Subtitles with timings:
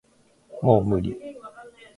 [0.63, 1.15] もう無理